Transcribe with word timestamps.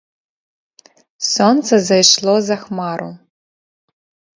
Сонца 1.33 1.73
зайшло 1.91 2.35
за 2.49 2.57
хмару. 2.67 3.11